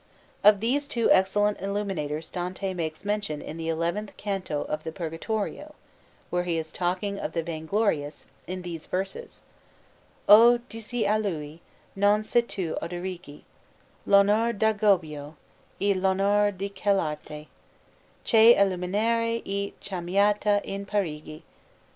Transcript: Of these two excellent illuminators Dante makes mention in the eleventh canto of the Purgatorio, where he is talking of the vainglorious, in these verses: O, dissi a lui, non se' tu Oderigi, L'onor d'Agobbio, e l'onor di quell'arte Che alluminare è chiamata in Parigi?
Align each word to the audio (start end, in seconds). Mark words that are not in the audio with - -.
Of 0.43 0.61
these 0.61 0.87
two 0.87 1.11
excellent 1.11 1.61
illuminators 1.61 2.31
Dante 2.31 2.73
makes 2.73 3.05
mention 3.05 3.39
in 3.39 3.57
the 3.57 3.69
eleventh 3.69 4.17
canto 4.17 4.63
of 4.63 4.83
the 4.83 4.91
Purgatorio, 4.91 5.75
where 6.31 6.41
he 6.41 6.57
is 6.57 6.71
talking 6.71 7.19
of 7.19 7.33
the 7.33 7.43
vainglorious, 7.43 8.25
in 8.47 8.63
these 8.63 8.87
verses: 8.87 9.41
O, 10.27 10.57
dissi 10.71 11.07
a 11.07 11.19
lui, 11.19 11.59
non 11.95 12.23
se' 12.23 12.41
tu 12.41 12.79
Oderigi, 12.81 13.43
L'onor 14.07 14.53
d'Agobbio, 14.53 15.35
e 15.79 15.93
l'onor 15.93 16.49
di 16.49 16.69
quell'arte 16.71 17.45
Che 18.23 18.55
alluminare 18.55 19.43
è 19.45 19.71
chiamata 19.79 20.61
in 20.63 20.83
Parigi? 20.87 21.43